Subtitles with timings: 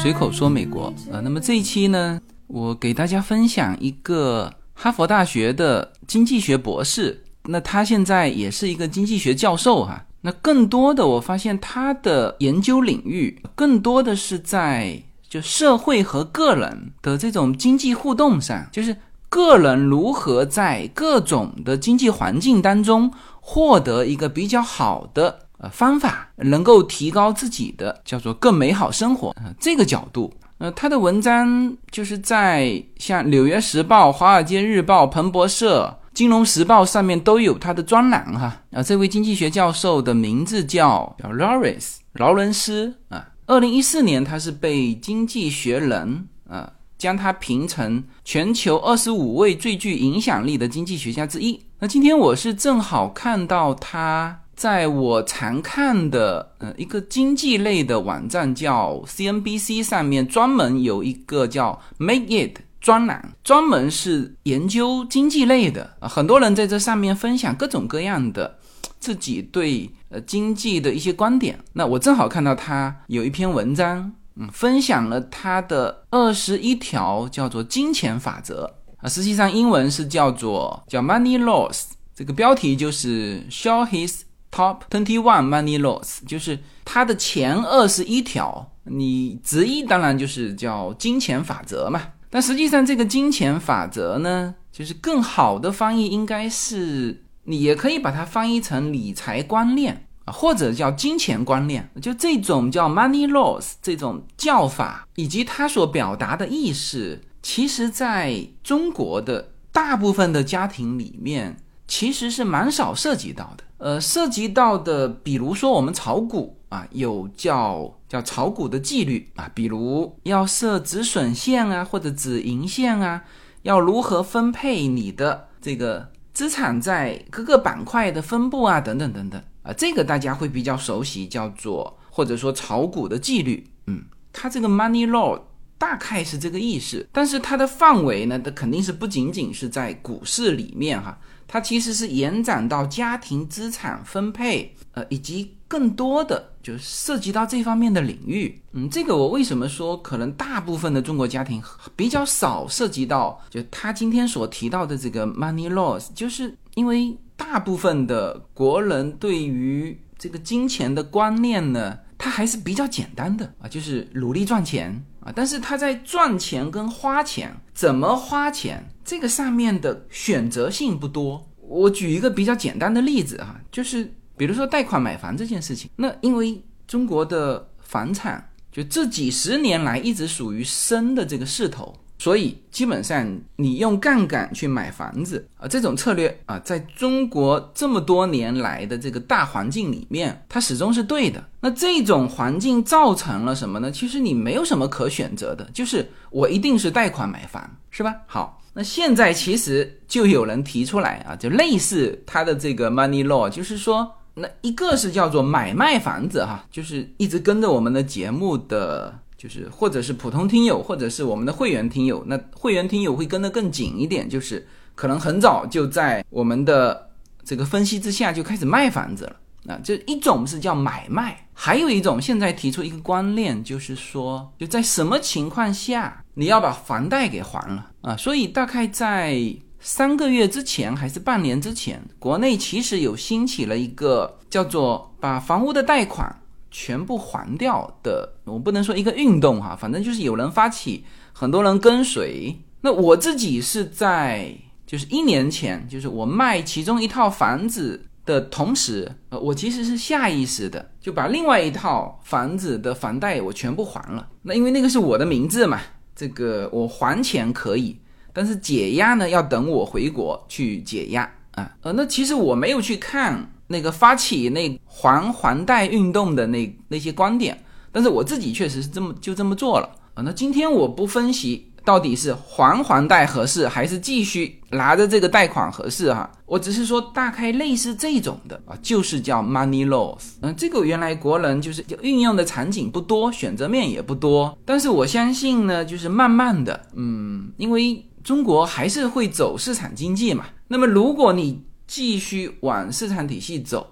[0.00, 1.20] 随口说美国啊。
[1.22, 10.04] 那么这一期呢，我给大家分享一个哈佛大学的经济学博士，那他现在也是一个经济学教授哈。
[10.20, 18.96] 那更多的我发现他的研究领域更多的是在就社会和个人的这种经济互动上，就是
[19.28, 25.41] 个人如何在各种的经济环境当中获得一个比较好的。
[25.62, 38.60] 呃，方法能够提高自己的叫做更美好生活啊，这个角度，呃，他的文章就是在像《纽约时报》《华尔街日报》《彭博社》《金融时报》上面都有他的专栏哈。
[38.72, 43.28] 啊，这位经济学教授的名字叫叫 Lawrence 劳伦斯啊。
[43.46, 51.60] 二零一四年，他是被《经济学人》啊将他评成全球二十五位最具影响力的经济学家之一。
[51.78, 54.40] 那今天我是正好看到他。
[54.62, 66.06] 在我常看的呃一个经济类的网站叫 CNBC 上面，专门有一个叫 Make It 专栏，专门是研究经济类的啊。
[66.06, 68.56] 很多人在这上面分享各种各样的
[69.00, 71.58] 自己对呃经济的一些观点。
[71.72, 84.20] 那我正好看到他有一篇文章，嗯，分享了他的二十一条叫做金钱法则啊，实际上英文是叫做叫 Money Laws，这个标题就是 Show His。
[84.52, 92.02] Top twenty one money laws 就是它的前二十一条，你直译当然就是叫金钱法则嘛。
[92.28, 101.90] 但实际上这个金钱法则呢，就是更好的翻译应该是，你也可以把它翻译成理财观念啊，或者叫金钱观念。
[102.02, 113.64] 就这种叫 money laws 这种叫法，以及它所表达的意思，其实在中国的大部分的家庭里面，其实是蛮少涉及到的。
[113.78, 123.24] 呃，涉及到的，比如说我们炒股啊，有叫叫炒股的纪律啊，比如要设止损线啊，或者止盈线啊，
[123.62, 135.40] 要如何分配你的这个资产在各个板块的分布啊，等等等等啊，这个大家会比较熟悉，叫做或者说炒股的纪律，嗯，它这个 money law
[135.76, 141.18] 大概是这个意思，但是它的范围呢，它肯定是不仅仅是在股市里面哈。
[141.52, 148.58] 它其实是延展到家庭资产分配，呃，以及更多的就涉及到这方面的领域。
[148.72, 151.62] 嗯，这个我为什么说可能大部分的中国家庭
[151.94, 165.04] 比较少涉及到，就他今天所提到的这个 money laws，就是因为大部分的国人对于这个金钱的观念呢，它还是比较简单的啊，就是努力赚钱。
[165.20, 171.46] 啊，但是他在赚钱跟花钱怎么花钱这个上面的选择性不多。
[171.60, 175.90] 我举一个比较简单的例子哈，就是比如说贷款买房这件事情。
[175.96, 181.94] 那因为中国的房产就这几十年来一直属于升的这个势头。
[182.18, 191.44] 所以基本上你用杠杆去买房子啊，这种策略啊，在中国这么多年来的这个大环境里面，它始终是对的。
[191.58, 193.90] 那这种环境造成了什么呢？
[193.90, 198.14] 其实你没有什么可选择的，就是我一定是贷款买房，是吧？
[198.26, 209.18] 好，那现在其实就有人提出来啊，就类似他的这个 money law，就是说，那一个是叫做买卖房子哈，就是一直跟着我们的节目的。
[209.34, 217.10] 就是或者是普通听友，或者是我们的会员听友，那会员听友会跟得更紧一点，就是可能很早就在我们的
[217.42, 219.36] 这个分析之下就开始卖房子了。
[219.66, 228.16] 啊，这一种是叫买卖，还有一种现在提出一个观念，就是说就在什么情况下你要把房贷给还了啊？
[228.16, 229.38] 所以大概在
[229.80, 236.34] 三个月之前还是半年之前，国内其实有兴起了一个叫做把房屋的贷款。
[236.74, 242.58] 全部还掉的，我不能说一个运动哈，反正就是有人发起，很多人跟随。
[242.80, 244.50] 那我自己是在
[244.86, 254.28] 就是一年前，就是我卖其中一套房子的同时，呃，我其实是下意识的就把另外一套房子的房贷我全部还了。
[254.42, 255.80] 那因为那个是我的名字嘛，
[256.14, 257.98] 这个我还钱可以，
[258.32, 261.22] 但是解压呢要等我回国去解压
[261.52, 261.74] 啊。
[261.82, 263.48] 呃，那其实我没有去看。
[263.68, 267.58] 那个发起那还还贷运动的那那些观点，
[267.90, 270.20] 但是我自己确实是这么就这么做了啊。
[270.22, 280.34] 那今天我不分析到底是还还贷合适，还是继续拿着这个贷款合适哈，我只是说大概类似这种的啊，就是叫 money loss。
[280.40, 290.44] 嗯，这个原来国人就是运用的场景不多，选择面也不多，但是我相信呢，就是慢慢的，嗯，因为中国还是会走市场经济嘛。
[290.68, 293.86] 那么如果你继续往市场体系走，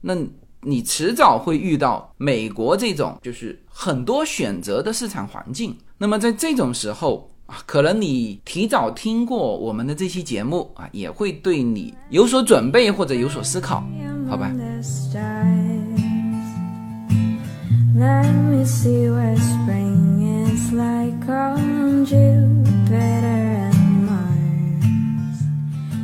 [0.00, 0.14] 那
[0.62, 5.76] 你迟早会遇到美国这种就是很多选择的市场环境。
[5.98, 13.84] 那么在这种时候啊，可能你提早听过我们的这期节目啊，也会对你有所准备或者有所思考，
[14.28, 14.52] 好吧？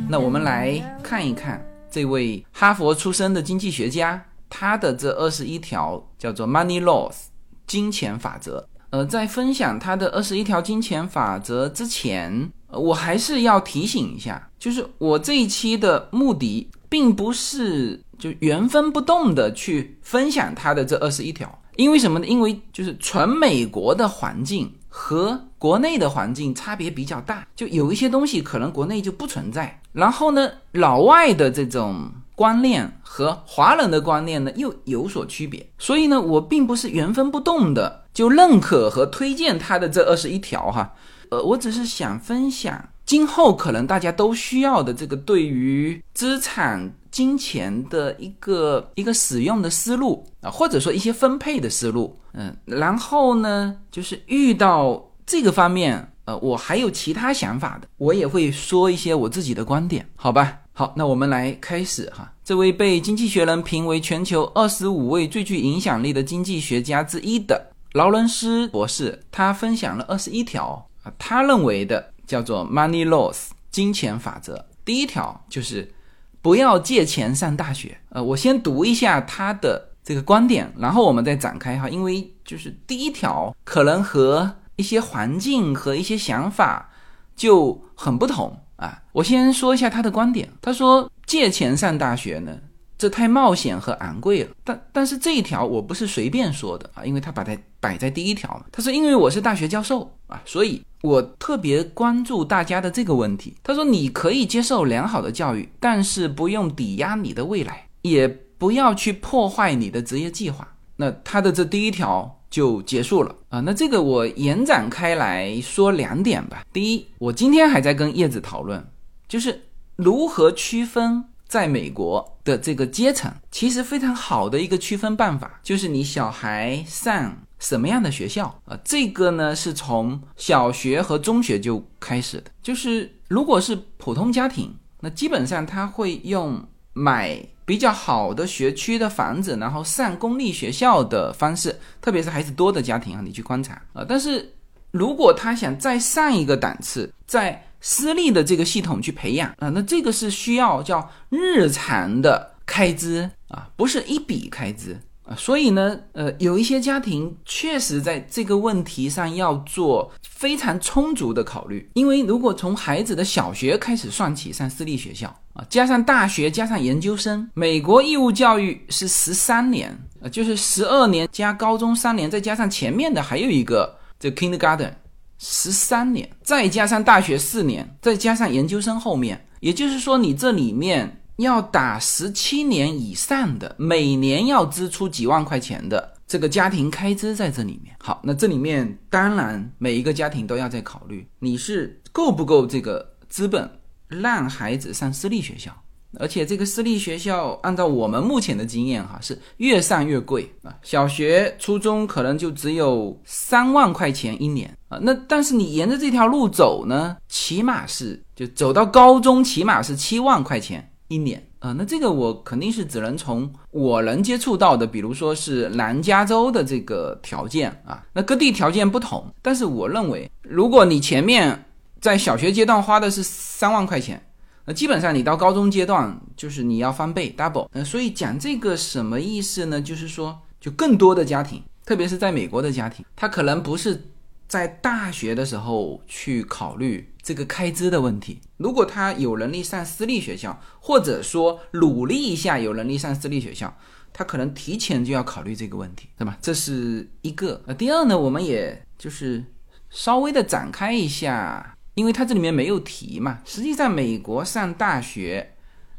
[0.07, 1.61] 那我们来看一看
[1.91, 7.25] 这位哈佛出身的经济学家，他的这二十一条叫做 Money Laws
[7.67, 8.65] 金钱法则。
[8.93, 22.27] 呃，在分享他的二十一条金钱法则之前，我还是要提醒一下，就是我这一期的目的并不是就原封不动的去分享他的这二十一条，因为什么呢？
[22.27, 32.11] 因为就是纯美国的环境和国内的环境差别比较大，就有一些东西可能国内就不存在，然后呢，老外的这种。
[32.35, 40.93] 观念和华人的观念呢又有所区别，所以呢，我并不是原封不动的就认可和推荐他的这二十一条哈，
[41.29, 60.59] 呃，我只是想分享今后可能大家都需要的这个对于资产、金钱的一个一个使用的思路啊，或者说一些分配的思路，嗯，然后呢，就是遇到这个方面，呃，我还有其他想法的，我也会说一些我自己的观点，好吧？
[60.75, 62.33] 好，那我们来开始哈。
[62.43, 74.65] 这位被《经济学人》评为全球二十五位最具影响力的经济学家之一的劳伦斯博士，他分享了二十一条啊，他认为的叫做 “money laws” 金钱法则。
[74.83, 75.93] 第一条就是
[76.41, 77.95] 不要借钱上大学。
[78.09, 81.87] 呃，我先读一下他的这个观点，然后我们再展开哈。
[81.87, 86.89] 因为就是第一条可能和一些环境和一些想法
[87.35, 88.59] 就很不同。
[88.83, 90.49] 啊，我先说一下他的观点。
[90.61, 92.51] 他说借钱上大学呢，
[92.97, 94.49] 这太冒险和昂贵了。
[94.61, 98.65] 但但是这一条我不是随便说的啊，因为他把它摆在第一条嘛。
[98.73, 103.55] 他说因为我是大学教授啊，所以我特别关注大家的这个问题。
[103.63, 108.27] 他说你可以接受良好的教育，但是不用抵押你的未来，也
[108.57, 110.67] 不要去破坏你的职业计划。
[110.97, 112.39] 那他的这第一条。
[112.53, 113.59] 就结束了啊！
[113.61, 116.63] 那这个我延展开来说两点吧。
[116.71, 118.87] 第一，我今天还在跟叶子讨论，
[119.27, 119.63] 就是
[119.95, 123.33] 如何区分在美国的这个阶层。
[123.49, 128.77] 其实非常好的一个区分办法，就是你小孩上什么样的学校啊？
[128.83, 132.51] 这个呢是从小学和中学就开始的。
[132.61, 136.63] 就是如果是普通家庭，那基本上他会用
[136.93, 137.45] 买。
[137.65, 144.05] 比较好的学区的房子，然后上公立学校的方式，特别是孩子多的家庭啊，你去观察啊。
[144.05, 144.53] 但是
[144.91, 154.99] 如果他想再上一个档次，在私立的这个系统去培养啊，那这个是需要叫日常的开支啊，不是一笔开支。
[155.37, 174.91] 所以呢，呃，有一些家庭确实在这个问题上要做非常充足的考虑，因为如果从孩子的小学开始算起上私立学校啊，加上大学，加上研究生，美国义务教育是十三年，呃，就是十二年加高中三年，再加上前面的还有一个这 kindergarten，
[175.39, 181.19] 十三年，再加上大学四年，再加上研究生后面，也就是说你这里面。
[181.37, 187.95] 要打十七年以上的，每年要支出几万块钱的这个家庭开支在这里面。
[187.99, 193.69] 好，那这里面当然每一个家庭都要在考虑，你是够不够这个资本
[194.07, 195.71] 让孩子上私立学校，
[196.19, 200.75] 而且这个私立学校按照我们目前的经验哈，是越上越贵啊。
[200.83, 204.99] 小学、初中可能就只有三万块钱一年啊。
[205.01, 210.87] 那但是你沿着这条路走呢，起码是就走到高中，起码是七万块钱。
[211.13, 221.65] 一年啊，那这个我肯定是只能从我能接触到的，比如说是南加州的这个条件啊，那各地条件不同，但是我认为，如果你前面
[222.01, 224.21] 在小学阶段花的是三万块钱，
[224.65, 229.81] 那基本上你到高中阶段就是你要翻倍 double，呃，所以讲这个什么意思呢？
[229.81, 234.09] 就是说，就更多的家庭，特别是在美国的家庭，他可能不是。
[234.53, 238.39] 在大学的时候去考虑这个开支的问题。
[238.57, 243.75] 如果他有能力上私立学校，或者说努力一下有能力上私立学校，
[244.13, 246.37] 他可能提前就要考虑这个问题，对吧？
[246.39, 247.63] 这是一个。
[247.65, 249.43] 呃，第二呢，我们也就是
[249.89, 253.39] 稍微的展开一下，因为它这里面没有提嘛。
[253.45, 255.55] 实际上，美国上大学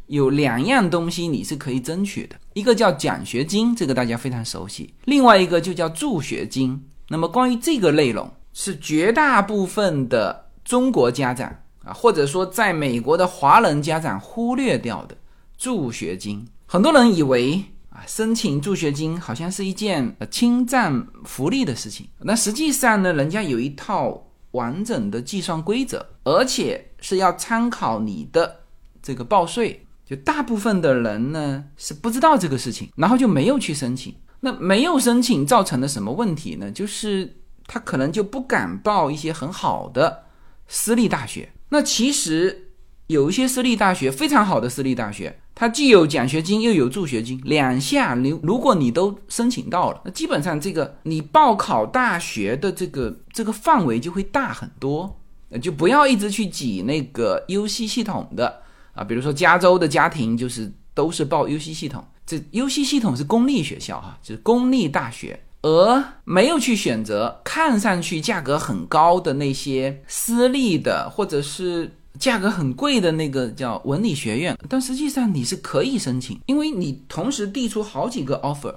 [0.07, 6.89] 有两样东西你是可以争取的，一个叫奖学金，这个大家非常熟悉；另外一个就叫助学金。
[7.09, 8.33] 那么关于这个内容。
[8.55, 15.15] 是绝大部分的中国家长啊，或者说在美国的华人家长忽略掉的
[15.59, 16.47] 助学金。
[16.65, 22.09] 很多人以为啊，申请助学金好像是一件侵占福利的事情。
[22.21, 28.61] 那实际上呢，人家有一套完整的计算规则，而且是要参考你的
[29.03, 29.87] 这个报税。
[30.07, 34.15] 就大部分的人呢是不知道这个事情，然后就没有去申请。
[34.41, 36.71] 那没有申请造成的什么问题呢？
[36.71, 37.35] 就是
[37.67, 40.25] 他可能就不敢报一些很好的
[40.69, 41.53] 私立大学。
[41.71, 42.71] 那其实
[43.09, 45.41] 有一些私立大学非常好的私立大学。
[45.57, 55.21] 它既有奖学金又有助学金，两项你如果你都申请到了，那基本上这个你报考大学的这个这个范围就会大很多，
[55.63, 58.63] 就不要一直去挤那个 U C 系统的
[58.95, 71.91] 啊，比如说加州的家庭就是都是报 U C 系统，这 U C 系统是公立学校哈，就是公立大学，而没有去选择看上去价格很高的那些私立的或者是。
[72.17, 78.73] 价格很贵的那个叫文理学院，但实际上你是可以申请，因为你同时递出好几个 offer，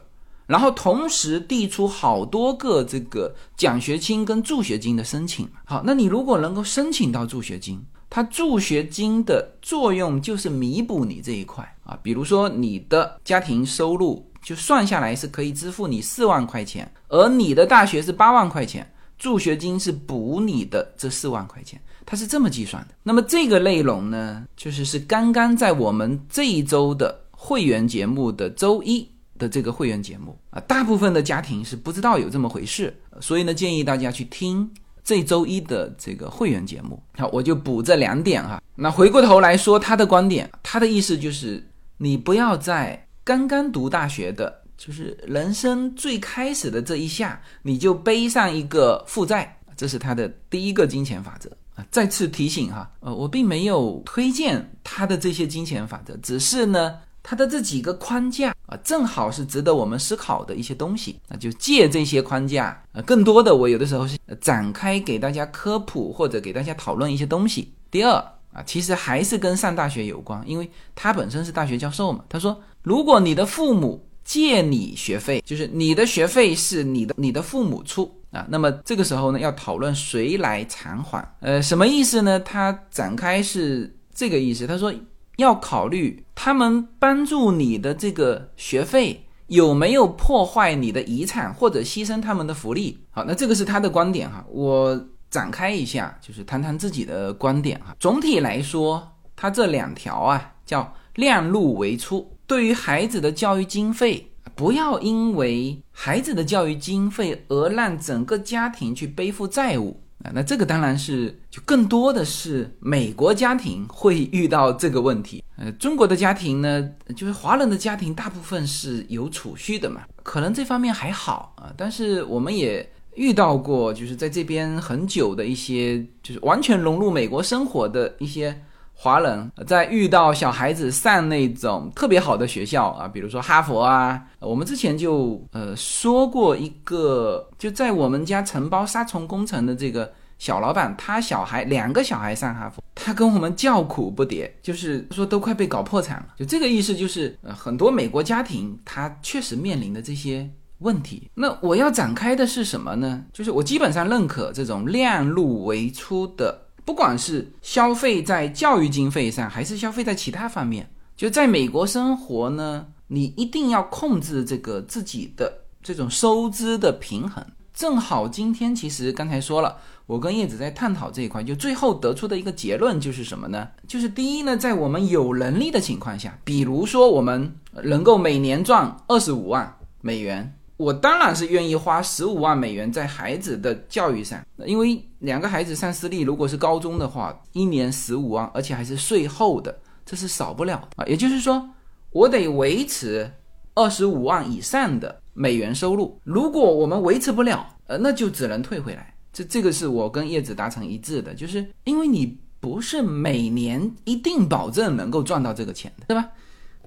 [0.48, 5.48] 然后同时递出好多个这个奖学金跟助学金的申请。
[5.66, 7.80] 好，那你如果能够申请到助学金，
[8.10, 18.90] 它助学金的作用就是弥补你这一块啊，比如说你的家庭收入就算下来是可以支付你四万块钱，而你的大学是八万块钱，
[19.20, 21.78] 助学金是补你的这四万块钱。
[22.06, 22.94] 它是这么计算的。
[23.04, 29.06] 那么这个内容呢，就是是刚刚在我们这一周的会员节目的周一
[29.38, 34.72] 的这个会员节目啊，大部分的家庭是不知道有这么回事，所以呢，建议大家去听
[35.04, 36.98] 这周一的这个会员节目。
[37.18, 38.64] 好，我就补这两点哈。
[38.76, 41.62] 那回过头来说他的观点，他的意思就是，
[41.98, 51.86] 你不要在刚刚读大学的，就是人生最开始的这一下，你就背上一个负债，这是他的第一个金钱法则啊。
[51.92, 61.20] 再次提醒哈，呃，我并没有推荐他的这些金钱法则，只是呢，他的这几个框架啊，正好是值得我们思考的一些东西。
[61.28, 67.74] 那就借这些框架，呃，更多的我有的时候是展开给大家科普或者给大家讨论一些东西。
[67.92, 68.26] 第二
[68.58, 72.24] 啊，其实还是跟上大学有关，因为他本身是大学教授嘛。
[72.28, 78.12] 他说，如果你的父母借你学费，就是你的学费是你的你的父母出。
[78.32, 81.26] 啊，那么这个时候呢，要讨论谁来偿还？
[81.40, 82.40] 呃，什么意思呢？
[82.40, 84.68] 他展开是这个意思。
[84.68, 84.94] 他说
[85.38, 93.00] 要考虑他们帮助你的这个学费有没有破坏你的遗产或者牺牲他们的福利。
[93.12, 94.44] 好，那这个是他的观点哈。
[94.50, 97.96] 我展开一下，就是谈谈自己的观点哈。
[98.00, 104.32] 总体来说，他这两条啊，叫量入为出，对于孩子的教育经费。
[104.56, 110.32] 不要因为孩子的教育经费而让整个家庭去背负债务啊！
[110.34, 115.44] 那这个当然是就更多的是美国家庭会遇到这个问题。
[115.58, 121.72] 呃，中国的家庭呢，就是华人的家庭大部分是有储蓄的嘛，可能这方面还好啊。
[121.78, 128.56] 但是我们也遇到过，就是在这边很久的一些，就是完全融入美国生活的一些。
[129.00, 146.30] 华人在遇到小孩子上那种特别好的学校啊，比如说哈佛啊，我们之前就呃说过一个，就在我们家承包杀虫工程的这个小老板，他小孩两个小孩上哈佛，他跟我们叫苦不迭，就是说都快被搞破产了。
[146.36, 151.30] 就这个意思，就是呃很多美国家庭他确实面临的这些问题。
[151.36, 153.26] 那我要展开的是什么呢？
[153.34, 156.64] 就是我基本上认可这种量入为出的。
[156.86, 165.52] 不管是消费在教育经费上，还是消费在其他方面，就在美国生活呢，你一定要控制这个自己的
[165.84, 167.46] 这种收支的平衡。
[167.74, 173.68] 正好今天其实刚才说了，我跟叶子在探讨这一块，就最后得出的一个结论就是什么呢？
[173.86, 177.54] 就是第一呢，在我们有能力的情况下，比如说我们
[177.84, 180.54] 能够每年赚二十五万美元。
[180.78, 191.04] 我当然是愿意花十五万美元在孩子的教育上，因为两个孩子上私立，如果是高中的话，一年十五万，而且还是税后的，这是少不了啊。
[191.06, 191.68] 也就是说，
[192.12, 193.28] 我得维持
[193.74, 196.22] 二十五万以上的美元收入。
[196.24, 199.16] 如果我们维持不了，呃，那就只能退回来。
[199.34, 206.30] 这这个是我跟叶子达成一致的，就是因为你不是每年一定保证能够赚到这个钱的，对吧？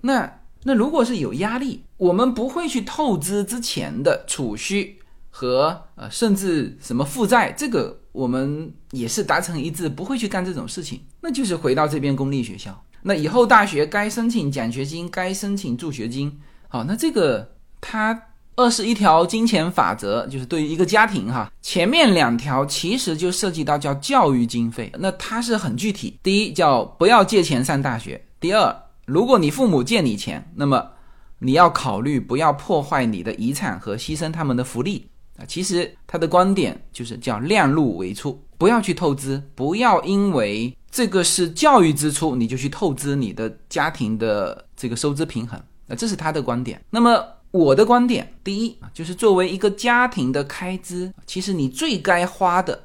[0.01, 0.40] 那。
[0.65, 4.99] 那如果是有压力，我们不会去透支之前的储蓄
[5.31, 11.01] 和呃，甚至什么负债，这个我们也是达成一致，不会去干这种事情。
[11.23, 16.39] 那就是回到这边公立学校，那以后大学该申请奖学金，该申请助学金。
[16.69, 18.23] 好，那这个它
[18.57, 26.19] 二十一条金钱法则，就是对于一个家庭哈，前面两条其实就涉及到叫教育经费，那它是很具体。
[26.23, 28.77] 第一叫不要借钱上大学，第二。
[29.11, 30.89] 如果你父母借你钱，那么
[31.41, 35.43] 你要考虑不要破坏你的遗产和牺牲他们的福利啊。
[35.49, 45.97] 其实他的观点就是叫量入为出，不要去透支，不要因为这个是教育支出，你就去透支你的家庭的这个收支平衡啊。
[45.97, 46.81] 这是他的观点。
[46.91, 52.81] 那么我的观点，第一啊，就是作为一个家庭的开支，其实你最该花的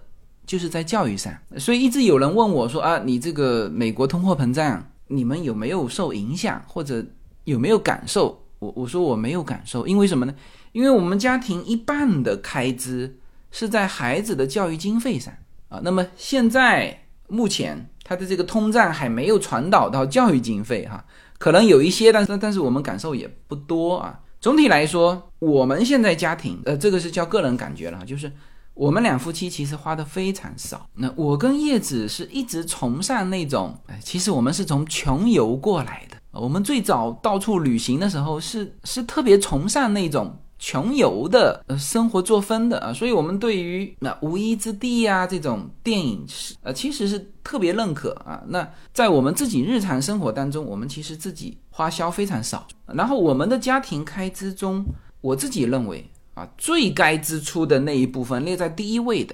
[0.48, 1.32] 就是在教育上。
[1.60, 4.84] 所以一直有人问我说啊，你这个美国通货膨胀。
[5.08, 7.06] 你们有没有受影响，或者
[7.44, 8.44] 有没有感受？
[8.60, 10.34] 我我说我没有感受，因为什么呢？
[10.72, 13.20] 因为我们家庭一半的开支
[13.52, 15.34] 是在孩子的教育经费上
[15.70, 15.80] 啊。
[15.84, 21.06] 那么现在目前它的这个通胀还没有传导到教育经费哈，
[21.38, 24.20] 可能有一些，但是但是我们感受也不多啊。
[24.40, 28.32] 总体来说，我们现在家庭呃，这个是叫个人感觉了，就是。
[28.76, 30.86] 我们两夫妻其实花的非常少。
[30.94, 36.18] 那我跟叶子是一直崇尚那种，哎，其实我们是从穷游过来的。
[36.32, 42.92] 我们最早到处旅行的时候，是是特别崇尚那种穷游的呃生活作风的啊。
[42.92, 48.44] 所以，我们对于那无依之地呀这种电影是呃其实是特别认可啊。
[48.48, 52.68] 那在我们自己日常生活当中，我们其实自己花销非常少。
[52.88, 54.84] 然后，我们的家庭开支中，
[55.22, 56.06] 我自己认为。
[56.36, 59.34] 啊，最该支出的那一部分列在第一位的，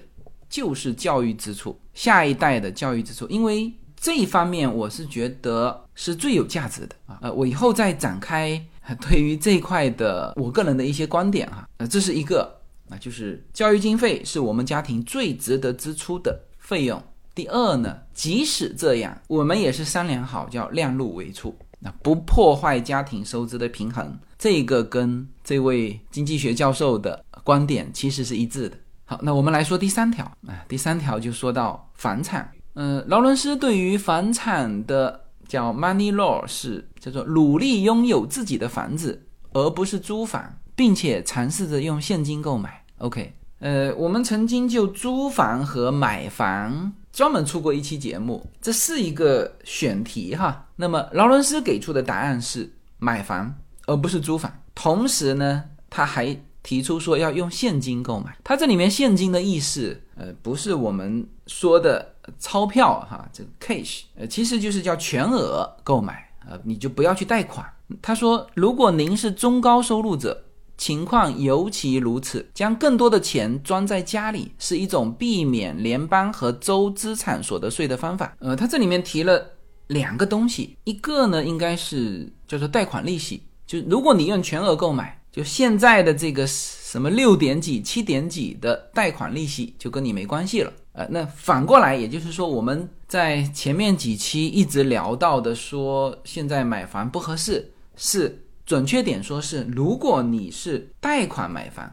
[0.50, 7.20] 就是教育支出，下一代的教育支出，因为这一方面我是觉得是最有价值的啊。
[7.22, 8.64] 呃，我以后再展开
[9.10, 11.68] 对于这一块的我个人的一些观点哈。
[11.78, 17.02] 呃，这是一个啊，就是教育经费是我们家庭最值得支出的费用。
[17.34, 21.56] 第二呢，即使这样，我们也是商量好叫量入为出。
[21.80, 28.78] 那不破坏家庭收支的平衡，这个跟这位经济学教授的观点其实是一致的。
[29.04, 32.50] 好，那我们来说第三条啊，第三条就说到房产。
[32.76, 42.86] 嗯，劳伦斯对于房产的叫 money law 是叫做努力拥有自己的房子，而不是租房，并且尝试着用现金购买。
[43.00, 46.94] OK，呃，我们曾经就租房和买房。
[47.12, 50.70] 专门出过一期节目，这是一个选题哈。
[50.78, 53.54] 那么劳伦斯给出的答案是买房
[53.86, 54.50] 而不是租房。
[54.74, 58.38] 同时呢，他还提出说要用现金购买。
[58.44, 67.66] 他这里面现金的意思，呃，不是我们说的钞票哈，这个 cash，呃，其实就是叫全额购买呃，你就不要去贷款。
[68.02, 70.46] 他说，如果您是中高收入者。
[70.78, 78.36] 情况尤其如此，将更多的钱装在家里是一种避免联邦和州资产所得税的方法。
[78.40, 79.46] 呃，他这里面提了
[79.90, 90.74] 两个东西，一个呢应该是叫做贷款利息，就如果你用全额购买，就现在的这个什么六点几、七点几的贷款利息就跟你没关系了。
[90.92, 98.44] 呃，那反过来，也就是说我们在前面几期一直聊到的，说现在买房不合适是。
[98.64, 101.90] 准确点说是，如果你是贷款买房，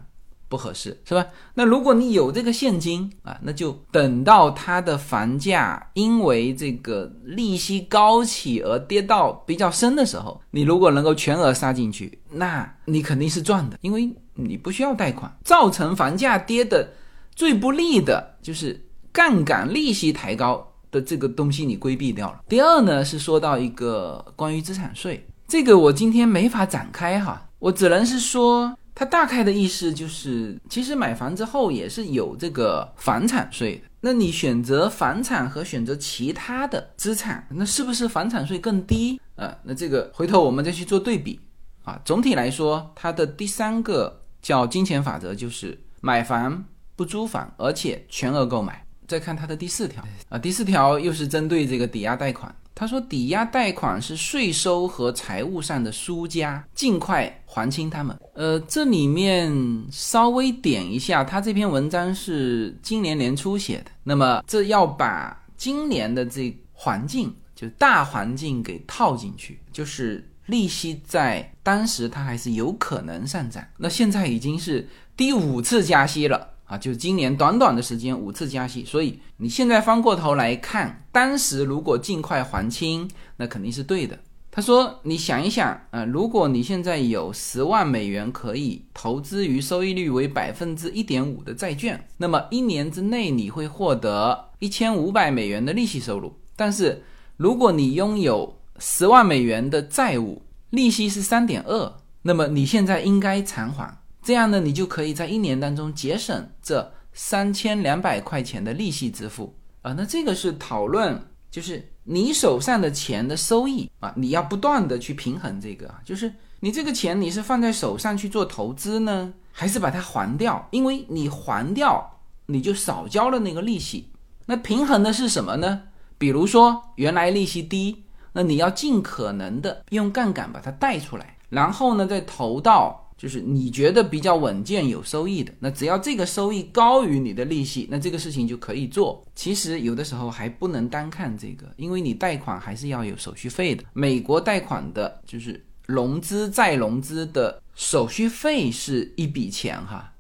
[0.49, 1.25] 不合适，是吧？
[1.55, 15.31] 那如果你有这个现金啊，那就等到它的房价因为这个利息高企而跌到比较深的时候，你如果能够全额杀进去，那你肯定是赚的，因为你不需要贷款。
[15.45, 16.89] 造成房价跌的
[17.35, 18.81] 最不利的就是
[19.13, 22.41] 杠杆利息抬高的这个东西，你规避掉了。
[22.49, 25.27] 第二呢，是说到一个关于资产税。
[25.47, 33.83] 这个我今天没法展开哈，我只能是说，它大概的意思就是，其实买房之后也是有这个房产税的。
[34.01, 39.21] 那你选择房产和选择其他的资产，那是不是房产税更低？
[39.37, 41.39] 呃，那这个回头我们再去做对比
[41.85, 42.01] 啊。
[42.05, 46.65] 总体来说，它的第三个叫金钱法则，就是买房
[46.97, 48.85] 不租房，而且全额购买。
[49.07, 52.53] 再看它的第四条啊，第四条又是针对这个抵押贷款。
[52.79, 58.17] 他说，抵押贷款是税收和财务上的输家，尽快还清他们。
[58.35, 59.53] 呃，这里面
[59.91, 63.91] 稍微点一下，他这篇文章是今年年初写的。
[64.05, 73.61] 那么，这要把今年的这环境，就大环境给套进去，就是利息在当时它还是有可能上涨。
[73.77, 76.49] 那现在已经是第五次加息了。
[76.69, 84.19] 啊，就今年短短的时间五次加息，所以你现在翻过头来看，当时如果尽快还清，那肯定是对的。
[84.51, 96.35] 他说，你想一想，呃，如果你现在有十万美元可以投资于收益率为百分之一点五的债券，那么一年之内你会获得一千五百美元的利息收入。
[96.55, 97.03] 但是
[97.37, 103.97] 如果你拥有十万美元的债务，利息是三点二，那么你现在应该偿还。
[104.29, 109.95] 这样呢，你就可以在一年当中节省这三千两百块钱的利息支付啊。
[109.95, 111.19] 那这个是讨论，
[111.51, 120.69] 就是你手上的钱的收益啊，你要不断的去平衡这个，就是你这个钱你是放在手上去做投资呢，还是把它还掉？
[120.73, 124.11] 因为你还掉，你就少交了那个利息。
[124.45, 125.85] 那平衡的是什么呢？
[126.19, 133.07] 比如说原来利息低，那你要尽可能的用杠杆把它带出来，然后呢再投到。
[133.19, 139.27] 就是你觉得比较稳健、有收益的，那只要这个收益高于你的利息，那这个事情就可以做。
[139.35, 143.83] 其实有的时候还不能单看这个，因为你贷款还是要有手续费的。
[143.93, 150.13] 美国贷款的就是融资再融资的手续费是一笔钱哈，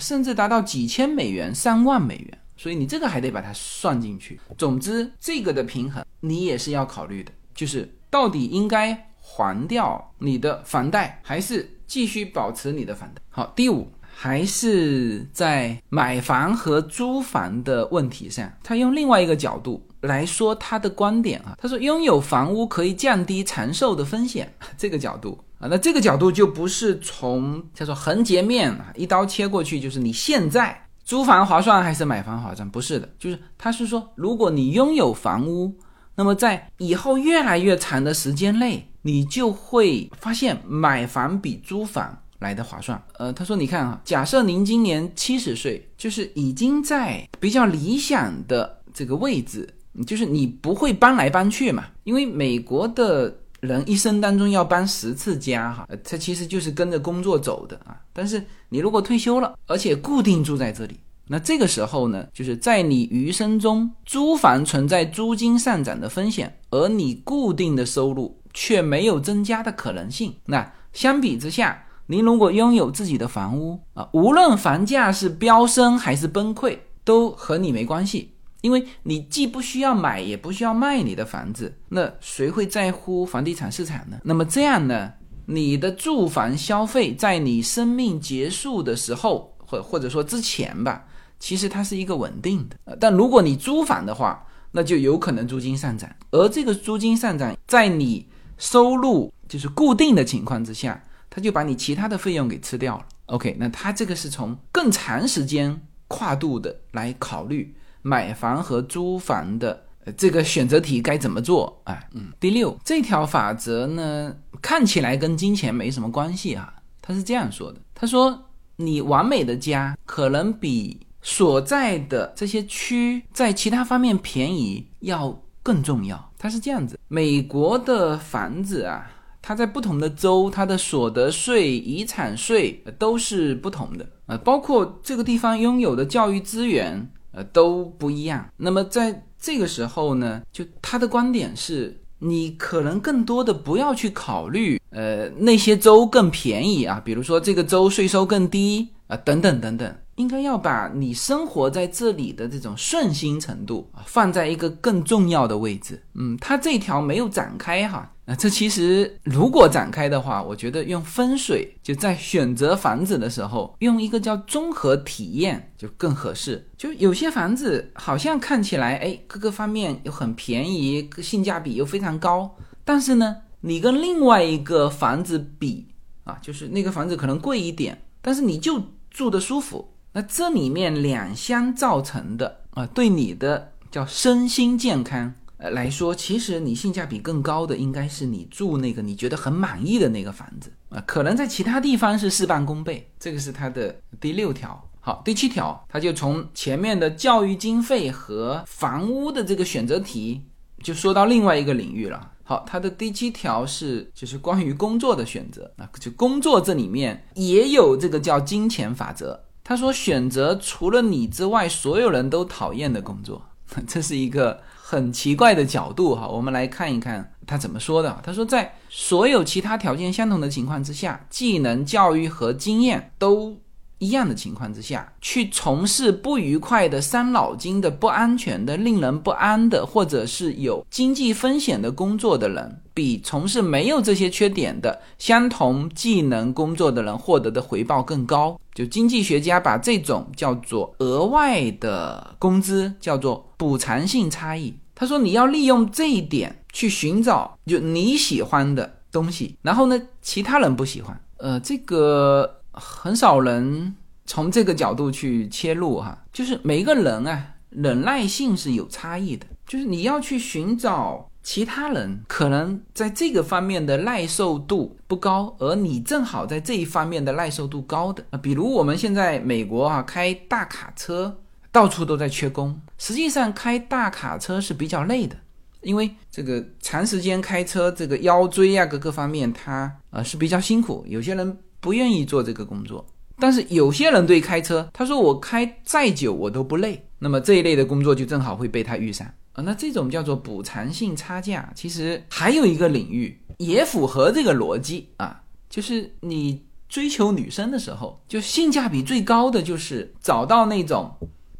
[0.00, 4.40] 甚至达到几千美元、上万美元，所以你这个还得把它算进去。
[4.56, 11.68] 总之，这个的平衡你也是要考虑的，就是到底应该还掉你的房贷还是？
[11.92, 13.20] 继续保持你的房贷。
[13.28, 21.54] 好，第五还是在买房和租房的问题上，他用另外一个角度来说他的观点啊。
[21.60, 32.66] 他说，拥有房屋可以降低长寿的风险， 这个角度啊，那这个角度就不是从叫做横截面啊，一刀切过去，就是你现在租房划算还是买房划算？
[32.70, 35.76] 不是的，就是他是说，如果你拥有房屋，
[36.14, 38.88] 那么在以后越来越长的时间内。
[39.02, 43.00] 你就会发现买房比租房来的划算。
[43.18, 49.68] 呃，他说，你看啊，假设您今年七十岁，就是已经在比较理想的这个位置，
[50.06, 57.96] 就是你不会搬来搬去嘛，因为美国的人一生当中要搬十次家哈，他其实就是跟着工作走的啊。
[58.12, 60.96] 但是你如果退休了，而且固定住在这里，
[61.28, 68.36] 那这个时候呢，就是在你余生中租房存在租金上涨的风险，而你固定的收入。
[68.52, 70.34] 却没有增加的可能性。
[70.46, 81.78] 那相比之下，您如果拥有自己的房屋啊，无论房价是飙升还是崩溃，都和你没关系，因为你既不需要买，也不需要卖你的房子。
[81.88, 84.18] 那谁会在乎房地产市场呢？
[84.24, 85.12] 那么这样呢，
[85.46, 91.04] 你的住房消费在你生命结束的时候，或或者说之前吧，
[91.38, 92.96] 其实它是一个稳定的。
[93.00, 98.26] 但如果你租房的话，那就有可能租金上涨，而这个租金上涨在你
[98.62, 103.04] 收入就是固定的情况之下，他就把你其他的费用给吃掉了。
[103.26, 109.84] OK，那他这个是从更长时间跨度的来考虑买房和租房的
[110.16, 111.98] 这个选择题该怎么做啊？
[112.12, 116.72] 嗯，第六这条法则呢，看起来跟金钱没什么关系啊。
[117.00, 118.44] 他是这样说的：他说，
[118.76, 125.42] 你完美的家可能比所在的这些区在其他方面便宜要。
[125.64, 126.98] 更重要，它是这样子。
[127.06, 129.08] 美国的房子啊，
[129.40, 138.44] 它在不同的州，它的所得税、遗产税都是不同的呃，包括这个地方拥有的教育资源呃都不一样。
[138.56, 149.94] 那么在这个时候呢，就他的观点是，你可能更多的不要去考虑呃那些州更便宜啊，比如说这个州税收更低啊，等等等等。
[150.16, 156.00] 应该要把你生活在这里的这种顺心程度啊放在一个更重要的位置。
[156.14, 158.08] 嗯，它这条没有展开哈。
[158.24, 166.68] 那这其实如果展开的话，我觉得用风水就在选择房子的时候，用一个叫综合体验就更合适。
[166.76, 175.88] 就有些房子好像看起来哎各个方面又很便宜，性价比又非常高，但是呢，你跟另外一个房子比
[176.24, 178.80] 啊，就是那个房子可能贵一点，但是你就
[179.12, 179.94] 住的舒服。
[180.14, 193.08] 那这里面两相造成的啊，对你的叫身心健康呃来说，其实你性价比更高的应该是你住那个你觉得很满意的那个房子啊，可能在其他地方是事半功倍。
[193.18, 194.88] 这个是它的第六条。
[195.00, 200.42] 好，第七条，它就从前面的教育经费和房屋的这个选择题，
[200.82, 202.31] 就说到另外一个领域了。
[202.44, 209.44] 好，它的第七条是就是关于工作的选择啊，就工作这里面也有这个叫金钱法则。
[209.64, 213.40] 他说：“选择除了你之外所有人都讨厌的工作，
[213.86, 216.26] 这是一个很奇怪的角度哈。
[216.26, 218.20] 我们来看一看他怎么说的。
[218.24, 223.56] 他说，在所有其他条件相同的情况之下，技能、教育和经验都。”
[224.02, 238.58] 一样的情况之下去从事不愉快的、伤脑筋的、不安全的、令人不安的，或者是有经济风险的工作的人，比从事没有这些缺点的相同技能工作的人获得的回报更高。
[238.74, 244.74] 就经济学家把这种叫做额外的工资叫做补偿性差异。
[244.96, 251.20] 他说，你要利用这一点去寻找就你喜欢的东西，然后呢，其他人不喜欢。
[251.36, 252.58] 呃，这个。
[252.72, 253.94] 很少人
[254.26, 259.46] 从这个角度去切入哈，就是每一个人啊，忍耐性是有差异的。
[259.66, 272.78] 就是你要去寻找其他人可能在这个方面的耐受度不高，而你正好在这一方面的耐受度高的啊，比如我们现在美国啊开大卡车，到处都在缺工。
[272.98, 275.36] 实际上开大卡车是比较累的，
[275.80, 281.04] 因为这个长时间开车，这个腰椎啊各个方面它呃是比较辛苦。
[281.08, 283.04] 有些人不愿意做这个工作，
[283.40, 287.04] 但是有些人对开车，他说我开再久我都不累。
[287.18, 289.26] 那么这一类的工作就正好会被他遇上。
[289.54, 291.70] 啊，那这种叫做补偿性差价。
[291.74, 301.12] 其实还有一个领域也符合这个逻辑啊，就是你追求女生的时候，就性价比最高的就是找到那种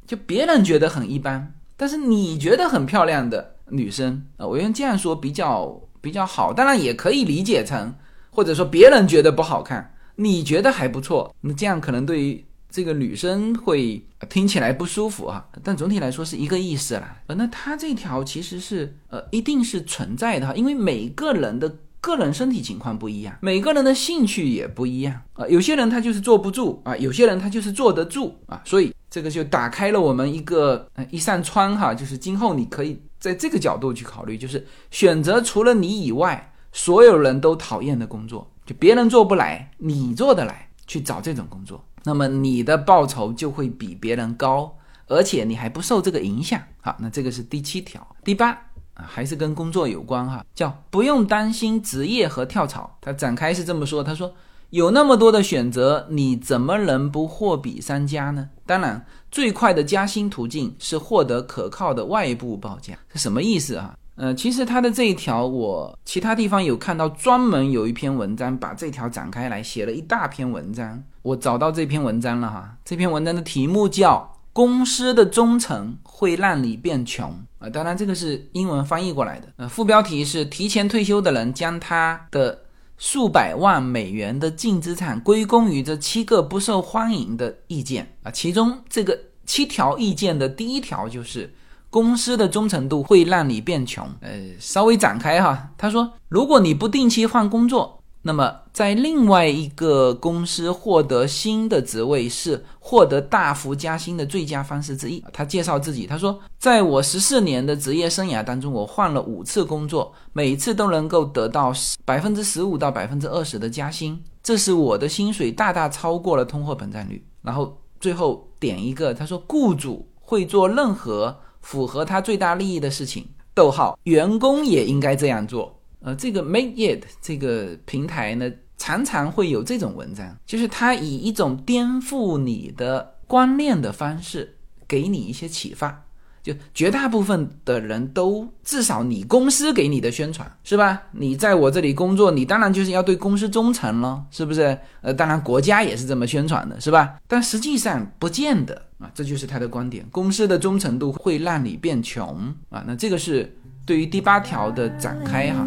[0.06, 4.46] 就别人觉得很一般，但是你觉得很漂亮的女生啊。
[4.46, 7.94] 我用这样说比较比较好，当然也可以理解成，
[8.30, 9.91] 或者说别人觉得不好看，
[10.22, 12.44] 你觉得还不错，那这样可能对于。
[12.74, 17.18] 这个女生会听起来不舒服啊，但总体来说是一个意思啦。
[17.26, 25.46] 呃，那它这条其实是呃，一定是存在的哈，因为每个人的个人身体情况不一样，每个人的兴趣也不一样啊。
[25.48, 41.84] 有些人他就是坐不住啊，有些人他就是坐得住啊，所以这个就打开了我们一个呃一扇窗哈，就是今后你可以在这个角度去考虑，就是选择除了你以外所有人都讨厌的工作，就别人做不来，你做得来，去找这种工作。
[42.04, 46.60] 那么你的报酬就会比别人高，而且你还不受这个影响。
[46.80, 48.04] 好，那这个是第七条。
[48.24, 48.50] 第八
[48.94, 52.98] 啊，还是跟工作有关哈，叫不用担心职业和跳槽。
[53.00, 54.34] 他展开是这么说，他说
[54.70, 58.50] 有那么多的选择，你怎么能不货比三家呢？
[58.66, 62.98] 当然，最快的加薪途径是获得可靠的外部报价。
[63.12, 63.96] 是什么意思啊？
[64.14, 71.02] 呃，其实他的这一条，我其他地方有看到，专门有一篇文章把这条展开来写了一大篇文章。
[71.22, 77.30] 我找到这篇文章了哈，这篇文章的题目叫《公司的忠诚会让你变穷》
[77.64, 79.48] 啊，当然这个是英文翻译过来的。
[79.56, 82.64] 呃，副标题是提前退休的人将他的
[82.98, 91.54] 数百万美元的净资产归功于这七个不受欢迎的意见啊，其中这个七条意见的第一条就是。
[91.92, 94.08] 公司的忠诚度会让你变穷。
[94.22, 105.22] 呃，稍微展开哈，他说，如果你不定期换工作，那么在另外一个公司获得新的职位是获得大幅加薪的最佳方式之一。
[105.34, 111.74] 他介绍自己，他说，在我十四年的职业生涯当中，我换了五次工作，每次都能够得到
[112.06, 117.22] 百分之十五到百分之二十的加薪，这是我的薪水大大超过了通货膨胀率。
[117.42, 121.36] 然后最后点一个，他说，雇主会做任何。
[121.62, 125.80] 符合他最大利益的事情，逗号，员工也应该这样做。
[126.00, 136.04] 呃，这个 Make It 这个平台呢，常常会有这种文章，就是他以一种颠覆你的观念的方式，给你一些启发。
[136.42, 141.00] 就绝大部分的人都，至少你公司给你的宣传是吧？
[141.12, 144.76] 你在我这里工作，你当然就是要对公司忠诚了，是不是？
[145.02, 147.14] 呃，当然国家也是这么宣传的，是吧？
[147.28, 150.04] 但实际上不见得啊，这就是他的观点。
[150.10, 155.66] 公司的忠诚度会让你变穷啊，那这个是对于第八条的展开哈。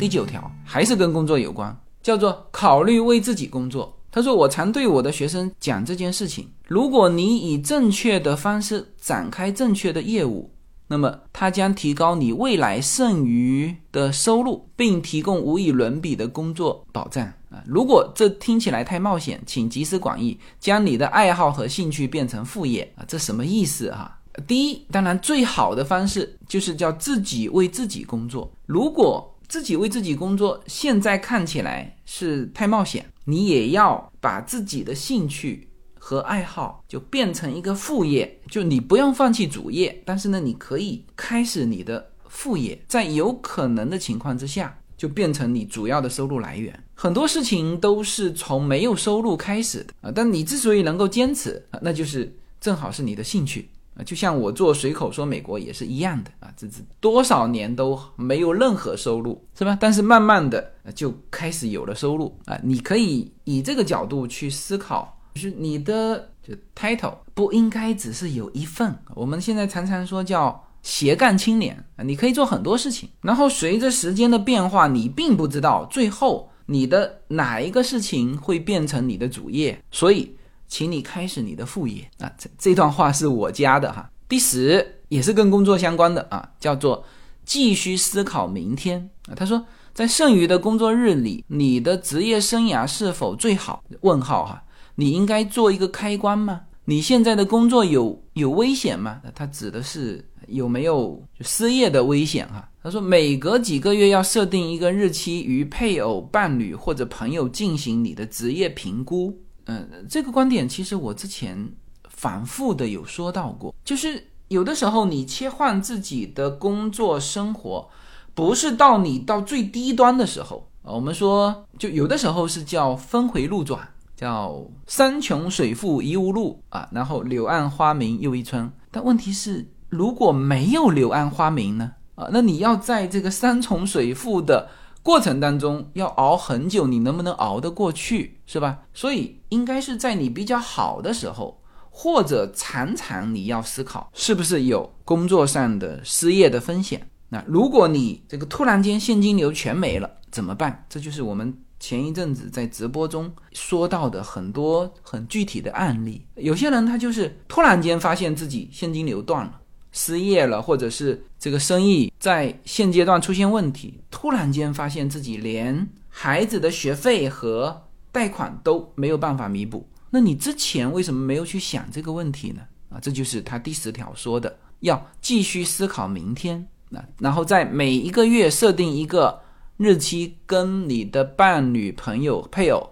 [0.00, 3.98] 第九条还是跟工作有关，叫做考虑为自己工作。
[4.10, 6.48] 他说：“我常对我的学生讲这件事情。
[6.66, 10.50] 如果你以正确的方式展开正确的业务，
[10.88, 17.62] 那么它将提高你未来剩余的收入，并提供无与伦比的工作保障啊！
[17.66, 23.04] 如果这听起来太冒险，请集思广益，将你的爱好和兴趣变成副业啊！
[23.06, 24.16] 这什么意思哈？
[24.48, 28.50] 第一，当然最好的方式就是叫自己为自己工作。
[28.64, 33.04] 如果自己为自己工作，现在看起来是太冒险。
[33.24, 46.72] 你也要把自己的兴趣和爱好就变成一个副业，就你不用放弃主业，但是呢，你可以开始你的副业，在有可能的情况之下，就变成你主要的收入来源。
[46.94, 53.68] 很多事情都是从没有收入开始的啊，但你之所以能够坚持，那就是正好是你的兴趣。
[54.04, 59.76] 就像我做随口说美国也是一样的啊，这是多少年都没有任何收入，是吧？
[59.80, 62.58] 但是慢慢的就开始有了收入啊。
[62.62, 68.94] 你可以以这个角度去思考，就是你的就 title 不应该只是有一份。
[69.14, 73.08] 我们现在常常说叫斜杠青年啊，你可以做很多事情。
[73.22, 80.36] 然后随着时间的变化，你并不知道最后你的哪一个事情会变成你的主业，所以。
[80.70, 82.32] 请你开始你的副业啊。
[82.38, 84.10] 这这段话是我加的哈。
[84.26, 87.04] 第十也是跟工作相关的啊，叫做
[87.44, 89.34] 继续思考明天啊。
[89.34, 93.82] 他说，在剩余的工作日里，你的职业生涯是否最好？
[94.02, 94.62] 问号哈。
[94.94, 96.60] 你应该做一个开关吗？
[96.84, 99.20] 你现在的工作有有危险吗？
[99.34, 102.68] 他指的是有没有失业的危险哈。
[102.82, 109.36] 他说每隔几个月要设定一个日期，与配偶、伴侣或者朋友进行你的职业评估。
[109.66, 111.72] 嗯，这个观点其实我之前
[112.08, 117.88] 反复的有说到过，就是有的时候你切换自己的工作生活，
[118.34, 120.92] 不是到你到最低端的时候啊。
[120.92, 123.88] 我们说就有的时候是叫峰回路转。
[124.16, 128.70] 叫山穷水复疑无路啊，然后柳暗花明又一村。
[128.90, 131.92] 但问题是，如果没有柳暗花明呢？
[132.16, 134.68] 啊，那你要在这个山重水复的
[135.02, 138.80] 过程当中要熬很久，你能不能熬得过去，是吧？
[138.92, 147.08] 所以应该是在你比较好的时候，或者常常你要思考，是不是有工作上的失业的风险？
[147.28, 150.84] 那如果你这个突然间现金流全没了怎么办？
[150.88, 151.56] 这就是我们。
[151.82, 159.59] 前一阵子在直播中说到的很多很具体的案例，有些人他就是突然间发现自己现金流断了，
[159.92, 169.88] 失业了，或者是这个生意在现阶段出现问题，突然间发现自己连孩子的学费和贷款都没有办法弥补。
[170.10, 172.62] 那你之前为什么没有去想这个问题呢？
[172.90, 176.66] 啊，这就是他第十条说的，要继续思考明天。
[176.88, 179.42] 那然后在每一个月设定一个。
[179.82, 182.86] 日期跟你的伴侣、朋友、配偶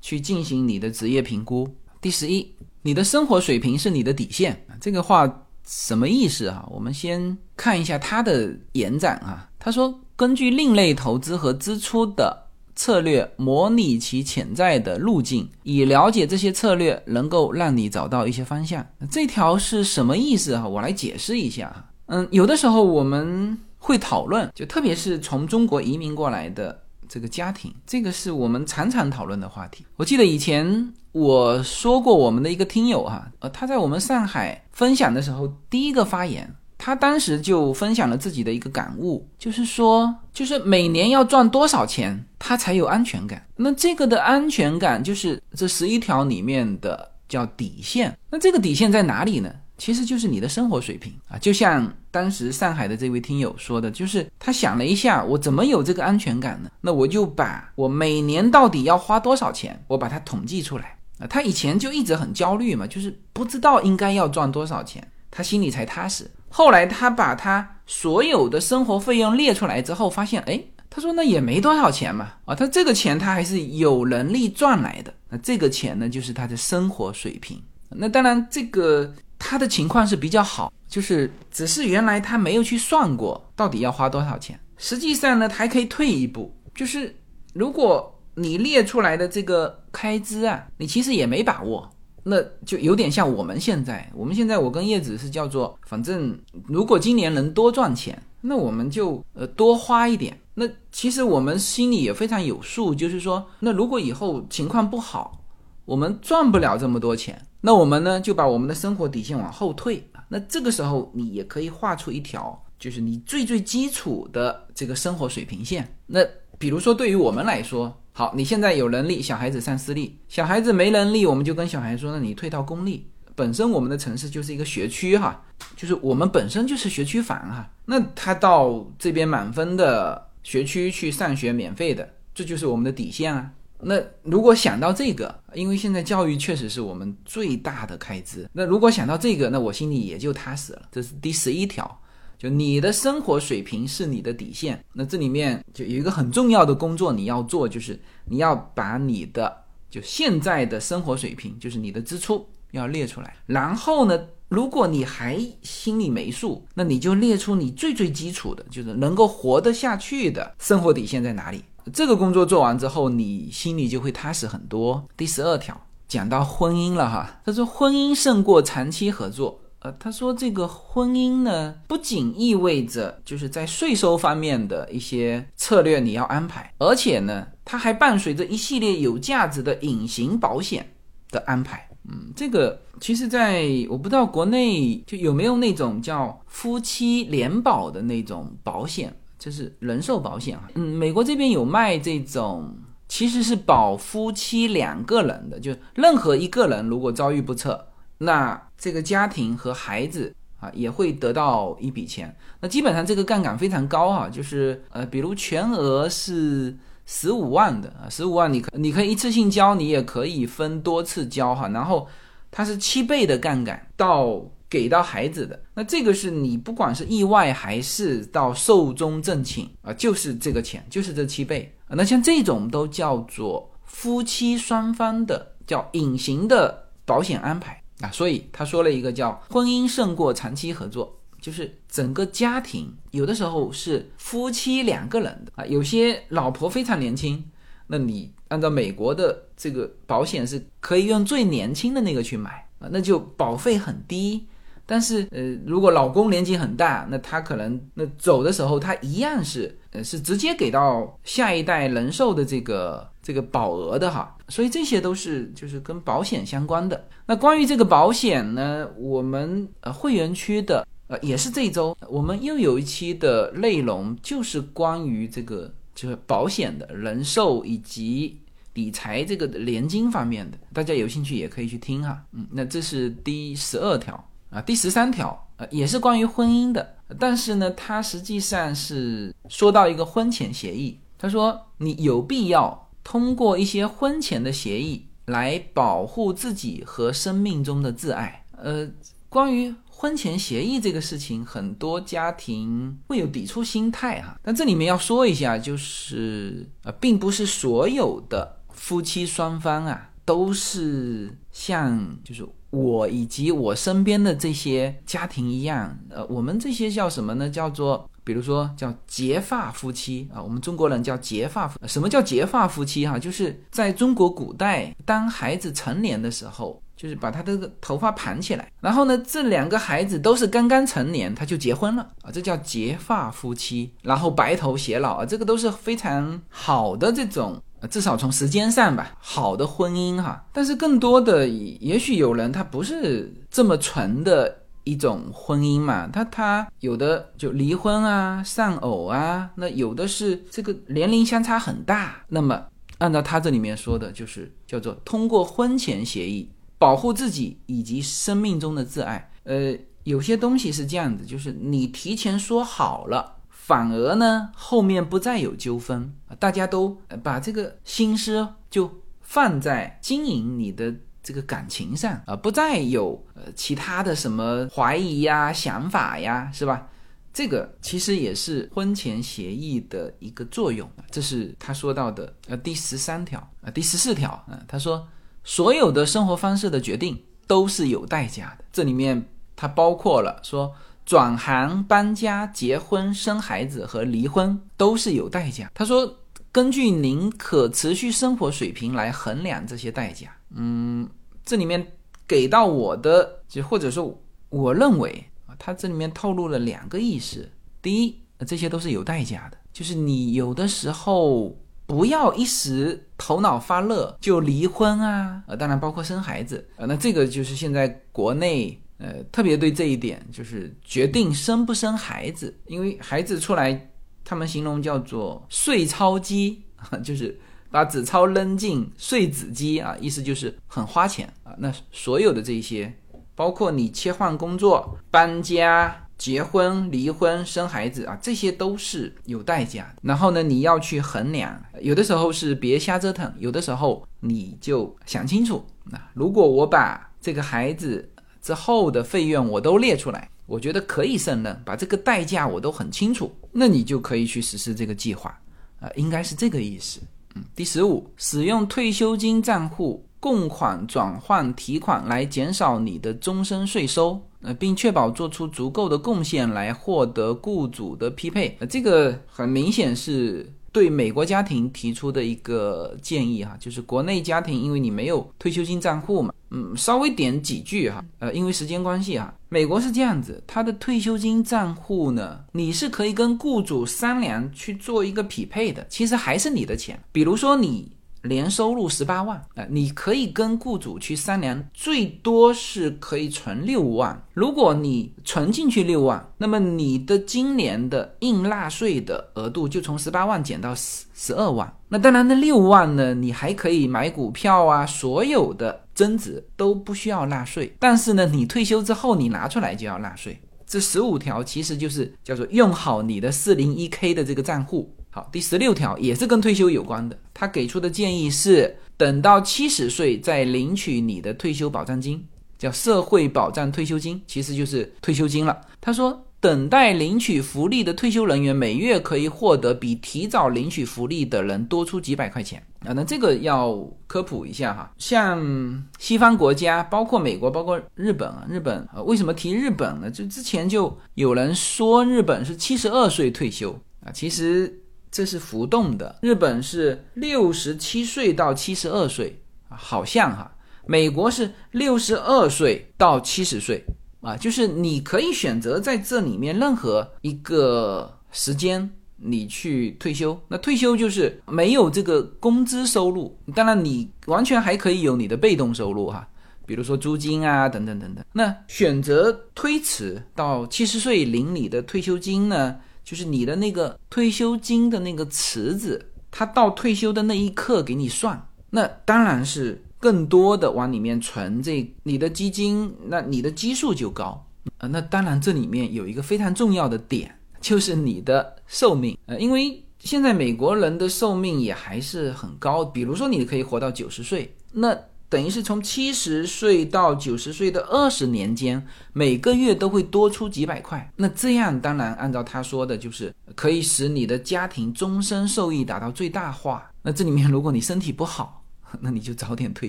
[0.00, 1.68] 去进行你的职业评估。
[2.00, 4.66] 第十一，你的生活水平是你的底线。
[4.80, 6.66] 这个话什么意思啊？
[6.68, 9.48] 我们先看一下它的延展啊。
[9.56, 18.84] 他说，根据另类投资和支出的策略模拟其潜在的路径，以了解这些策略能够让你找到一些方向。
[19.08, 20.66] 这条是什么意思啊？
[20.66, 21.86] 我来解释一下。
[22.06, 23.56] 嗯，有的时候我们。
[23.82, 29.86] 会讨论，就特别是从中国移民过来的这个家庭，这个是我们常常讨论的话题。
[29.96, 43.44] 我记得以前我说过，我们的一个听友哈，呃，他在我们上海分享的时候，第一个发言，他当时就分享了自己的一个感悟，就是说，就是每年要赚多少钱，他才有安全感。
[43.56, 48.16] 那这个的安全感，就是这十一条里面的叫底线。
[48.30, 49.52] 那这个底线在哪里呢？
[49.76, 56.70] 其实就是你的生活水平啊，就像当时上海的这位听友说的，就是他想了一下，我怎么有这个安全感呢？
[56.82, 61.26] 那我就把我每年到底要花多少钱，我把它统计出来啊。
[61.28, 66.28] 他以前就一直很焦虑嘛，就是不知道应该要赚多少钱，他心里才踏实。
[66.48, 75.14] 后来他把他所有的生活费用列出来之后，发现，哎，他说那也没多少钱嘛，啊，他这个钱他还是有能力赚来的。
[75.28, 77.62] 那这个钱呢，就是他的生活水平。
[77.90, 79.14] 那当然这个。
[79.42, 84.60] 他的情况是比较好，就是只是原来他没有去算过到底要花多少钱。
[84.76, 87.16] 实际上呢，他还可以退一步，就是
[87.54, 91.88] 如果你列出来的这个开支啊，你其实也没把握，
[92.22, 94.10] 那就有点像我们现在。
[94.14, 100.38] 我们现在我跟叶子是叫做，反正如果今年能多赚钱，那我们就呃多花一点。
[100.54, 105.44] 那其实我们心里也非常有数，就是说，那如果以后情况不好，
[105.84, 107.40] 我们赚不了这么多钱。
[107.60, 110.02] 那我们呢，就把我们的生活底线往后退。
[110.28, 115.86] 那这个时候，你也可以画出一条，就是你最最基础的这个生活水平线。
[116.06, 116.20] 那
[116.58, 123.06] 比如说，对于我们来说，好，你现在有能力，小孩子上私立，小孩子没能力，我们就跟小孩说，那你退到公立。
[123.36, 125.42] 本身我们的城市就是一个学区哈，
[125.76, 127.70] 就是我们本身就是学区房哈。
[127.86, 133.50] 那他到这边满分的学区去上学，免费的，这就是我们的底线啊。
[133.82, 138.46] 那如果想到这个，因为现在教育确实是我们最大的开支。
[138.52, 140.82] 那如果想到这个，那我心里也就踏实了。
[140.92, 141.99] 这是第十一条，
[142.40, 144.82] 就你的生活水平是你的底线。
[144.94, 149.54] 那这里面就有一个很重要的工作你要做，就是你要把你的
[149.90, 153.36] 就现在的生活水平，就是你的支出要列出来。
[153.44, 154.18] 然后呢，
[154.48, 161.62] 如果你还心里没数，那你就列出你最最基础的，就是能够活得下去的生活底线在哪里。
[161.92, 165.06] 这个工作做完之后，你心里就会踏实很多。
[165.14, 165.78] 第十二条
[166.08, 169.60] 讲到婚姻了哈，他说婚姻胜过长期合作。
[169.80, 180.94] 呃，他说这个婚姻呢，不仅意味着就是在税收方面的一些策略你要安排，而且呢，它还伴随着一系列有价值的隐形保险
[181.30, 181.88] 的安排。
[182.08, 189.14] 嗯，这个其实在我不知道国内就有没有那种叫夫妻联保的那种保险。
[189.38, 192.76] 就是人寿保险啊，嗯，美国这边有卖这种
[193.08, 197.86] 其实是保夫妻两个人的，就任何一个人如果遭遇不测，
[198.20, 202.34] 那这个家庭和孩子啊也会得到一笔钱。
[202.60, 212.06] 那基本上这个杠杆非常高哈，就是呃，比如全额是十五万的啊，十五万你可你可以一次性交，你也可以分多次交哈，然后
[212.50, 214.40] 它是七倍的杠杆到。
[214.70, 221.90] 给到孩子的那这个是你不管是意外还是到寿终正寝啊，就是这个钱，就是这七倍啊。
[221.96, 228.10] 那像这种都叫做夫妻双方的叫隐形的保险安排啊。
[228.10, 235.66] 所以他说了一个叫婚姻胜过长期合作，就是整个家庭有的时候是夫妻两个人的啊。
[235.66, 237.44] 有些老婆非常年轻，
[237.86, 244.46] 那你按照美国的这个保险是可以用最年轻的那个去买啊，那就保费很低。
[244.90, 254.36] 但是，呃，如果老公年纪很大，那他可能那走的时候，他一样是，呃，是直接给到下一代人寿的这个这个保额的哈。
[254.48, 257.06] 所以这些都是就是跟保险相关的。
[257.26, 268.40] 那关于这个保险呢，我们呃会员区的呃也是这一周我们又有一期的内容，就是关于这个就是保险的人寿以及
[268.74, 272.20] 理财这个年金方面的，大家有兴趣也可以去听哈。
[272.32, 274.26] 嗯，那这是第十二条。
[274.50, 280.98] 啊，第十三条，呃，也是关于婚姻的，但是呢，它实际上是说到一个婚前协议。
[281.16, 288.44] 他说，你有必要通过一些婚前的协议来保护自己和生命中的挚爱。
[288.56, 288.88] 呃，
[289.28, 294.36] 关于婚前协议这个事情，很多家庭会有抵触心态哈。
[294.42, 302.44] 但这里面要说一下，就是呃，并不是所有的夫妻双方啊，都是像就是。
[302.70, 307.50] 我以及我身边的这些家庭一样，呃，我们这些叫什么呢？
[307.50, 311.78] 叫做，比如说叫结发夫妻啊，我们中国人叫结发夫。
[311.86, 313.06] 什么叫结发夫妻？
[313.06, 327.60] 哈，就是在中国古代，当孩子成年的时候，就是把他的头发盘起来，然后呢，这两个孩子都是刚刚成年，他就结婚了啊，这叫结发夫妻，然后白头偕老啊，这个都是非常好的这种。
[327.88, 342.22] 至少从时间上吧，好的婚姻哈，但是更多的也许有人他不是这么纯的一种婚姻嘛，他他有的就离婚啊、丧偶啊，那有的是这个年龄相差很大。
[342.28, 342.62] 那么
[342.98, 349.30] 按照他这里面说的，就是叫做通过婚前协议保护自己以及生命中的挚爱。
[349.44, 349.74] 呃，
[350.04, 353.36] 有些东西是这样子，就是你提前说好了。
[353.70, 358.90] 反而呢，后面不再有纠纷，大家都把这个心思就
[359.20, 360.92] 放在经营你的
[361.22, 366.88] 这个感情上啊，不再有呃其他的什么怀疑呀、想法呀，是吧？
[367.32, 370.90] 这个其实也是婚前协议的一个作用。
[371.08, 375.06] 这是他说到的呃第十三条啊，第十四条啊，他说
[375.44, 380.74] 所有的生活方式的决定都是有代价的，这里面它包括了说。
[381.10, 385.68] 转行、搬家、结婚、生孩子和离婚都是有代价。
[385.74, 386.16] 他说，
[386.52, 390.28] 根据您可持续生活水平来衡量这些代价。
[390.54, 391.08] 嗯，
[391.44, 391.84] 这里面
[392.28, 394.16] 给到我的，就或者说
[394.50, 397.50] 我认为啊，他这里面透露了两个意思。
[397.82, 408.80] 第一，这些都是有代价的，就是你有的时候不要一时头脑发热就离婚啊，呃，当然包括生孩子啊，那这个就是现在国内。
[409.00, 413.90] 呃，特别对这一点，就是决定生不生孩子，因为孩子出来，
[414.22, 416.62] 他们形容叫做碎钞机，
[417.02, 417.40] 就是
[417.70, 421.54] 把纸钞扔进碎纸机啊，意思就是很花钱啊。
[421.56, 422.94] 那所有的这些，
[423.34, 430.02] 包括你切换工作、搬家、结婚、离婚、生孩子啊，这些都是有代价的。
[430.02, 435.64] 然后呢，你要去衡量，有的时候是别瞎折腾，有的时候你就想清楚。
[435.84, 438.09] 那如果我把这个孩子，
[438.42, 445.38] 之后的费用我都列出来，我觉得可以胜任，把这个代价我都很清楚，那你就可以去实施这个计划，
[445.80, 447.00] 啊，应该是这个意思。
[447.34, 460.50] 嗯，第十五，使用退休金账户供款转换提款来减少你的终身税收，呃，并确保做出足够的贡献来获得雇主的匹配，呃，这个很明显是。
[460.72, 476.98] 对美国家庭提出的一个建议哈，就是国内家庭因为你没有退休金账户嘛，嗯，稍微点几句哈，呃，因为时间关系哈，美国是这样子，他的退休金账户呢，你是可以跟雇主商量去做一个匹配的，其实还是你的钱。
[477.10, 477.90] 比如说你
[478.22, 484.22] 年收入十八万啊，你可以跟雇主去商量，最多是可以存六万。
[484.34, 491.72] 如果你存进去六万，那么你的今年的应纳税的额度就从十八万减到十十二万。
[491.88, 497.74] 那当然，那六万呢，你还可以买股票啊，所有的增值都不需要纳税。
[497.78, 500.40] 但是呢，你退休之后你拿出来就要纳税。
[500.66, 504.94] 这十五条其实就是叫做用好你的四零一 k 的这个账户。
[505.12, 507.18] 好，第十六条也是跟退休有关的。
[507.34, 512.24] 他给出的建议是，等到七十岁再领取你的退休保障金，
[512.56, 515.60] 叫社会保障退休金，其实就是退休金了。
[515.80, 522.92] 他说，等待领取福利的退休人员每月可以获得比提早领取福利的人多出几百块钱啊。
[522.94, 530.08] 那这个要科普一下哈，像西方国家，包括美国，包括日本啊，日本啊，为什么提日本呢？
[530.08, 534.79] 就之前就有人说日本是七十二岁退休啊，其实。
[535.10, 540.56] 这是浮动的，日本是六十七岁到七十二岁，好像哈，
[540.86, 543.84] 美国是六十二岁到七十岁
[544.20, 556.28] 啊，就是你可以选择在这里面任何一个时间你去退休，那退休就是没有这个工资收入，当然你完全还可以有你的被动收入哈，
[556.64, 558.24] 比如说租金啊等等等等。
[558.32, 562.76] 那选择推迟到七十岁领你的退休金呢？
[563.04, 574.46] 就是你的那个退休金的那个池子，它到退休的那一刻给你算，那当然是更多的往里面存这你的基金，那你的基数就高
[574.78, 574.88] 呃。
[574.88, 584.98] 那当然这里面有一个非常重要的点，就是你的寿命呃，因为现在美国人的寿命也还是很高，比如说你可以活到九十岁，那。
[585.30, 591.08] 等于是从七十岁到九十岁的二十年间，每个月都会多出几百块。
[591.14, 596.90] 那这样当然按照他说的，就是可以使你的家庭终身受益达到最大化。
[597.02, 598.64] 那这里面如果你身体不好，
[599.00, 599.88] 那你就早点退